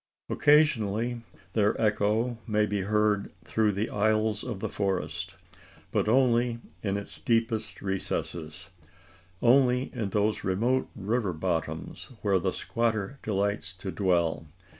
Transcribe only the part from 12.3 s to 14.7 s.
the squatter delights to dwell.